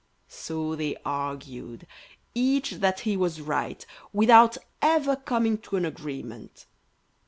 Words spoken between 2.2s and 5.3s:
each that he was right, without ever